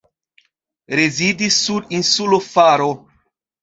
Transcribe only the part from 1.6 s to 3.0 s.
sur insulo Faro.